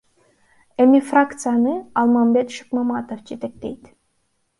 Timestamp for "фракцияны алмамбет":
1.09-2.49